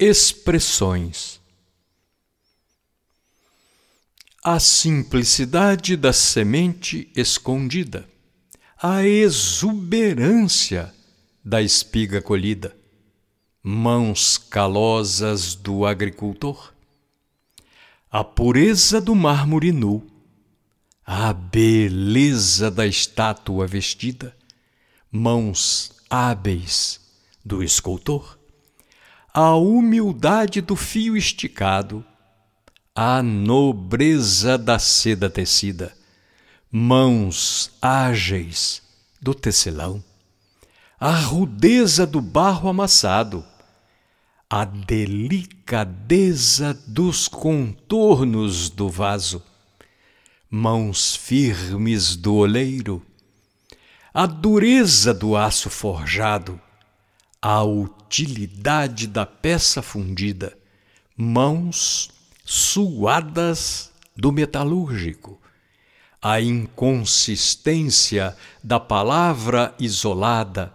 Expressões. 0.00 1.40
A 4.44 4.60
simplicidade 4.60 5.96
da 5.96 6.12
semente 6.12 7.10
escondida, 7.16 8.08
a 8.80 9.02
exuberância 9.02 10.94
da 11.44 11.60
espiga 11.60 12.22
colhida, 12.22 12.76
mãos 13.60 14.38
calosas 14.38 15.56
do 15.56 15.84
agricultor, 15.84 16.72
a 18.08 18.22
pureza 18.22 19.00
do 19.00 19.16
mármore 19.16 19.72
nu, 19.72 20.08
a 21.04 21.32
beleza 21.32 22.70
da 22.70 22.86
estátua 22.86 23.66
vestida, 23.66 24.36
mãos 25.10 25.90
hábeis 26.08 27.00
do 27.44 27.64
escultor, 27.64 28.37
a 29.32 29.54
humildade 29.54 30.60
do 30.60 30.74
fio 30.74 31.16
esticado, 31.16 32.04
a 32.94 33.22
nobreza 33.22 34.56
da 34.56 34.78
seda 34.78 35.28
tecida, 35.28 35.92
mãos 36.70 37.70
ágeis 37.80 38.82
do 39.20 39.34
tecelão, 39.34 40.02
a 40.98 41.12
rudeza 41.12 42.06
do 42.06 42.20
barro 42.20 42.68
amassado, 42.68 43.44
a 44.50 44.64
delicadeza 44.64 46.74
dos 46.86 47.28
contornos 47.28 48.70
do 48.70 48.88
vaso, 48.88 49.42
mãos 50.50 51.14
firmes 51.14 52.16
do 52.16 52.34
oleiro, 52.34 53.02
a 54.12 54.26
dureza 54.26 55.12
do 55.12 55.36
aço 55.36 55.68
forjado, 55.68 56.58
a 57.40 57.62
utilidade 57.62 59.06
da 59.06 59.24
peça 59.24 59.80
fundida, 59.80 60.56
mãos 61.16 62.10
suadas 62.44 63.92
do 64.16 64.32
metalúrgico, 64.32 65.40
a 66.20 66.40
inconsistência 66.40 68.36
da 68.62 68.80
palavra 68.80 69.74
isolada, 69.78 70.72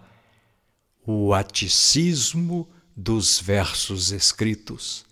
o 1.06 1.34
aticismo 1.34 2.66
dos 2.96 3.38
versos 3.38 4.10
escritos, 4.10 5.04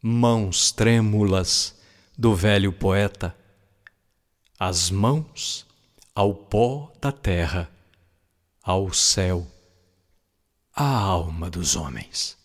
mãos 0.00 0.70
trêmulas 0.70 1.80
do 2.16 2.34
velho 2.34 2.72
poeta, 2.72 3.36
as 4.58 4.90
mãos 4.90 5.66
ao 6.14 6.32
pó 6.32 6.92
da 7.00 7.10
terra, 7.10 7.68
ao 8.62 8.92
céu, 8.92 9.51
à 10.74 11.04
alma 11.04 11.50
dos 11.50 11.76
homens. 11.76 12.36